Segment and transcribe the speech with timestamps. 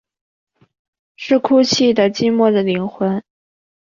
[1.15, 3.21] 是哭泣的寂寞的灵魂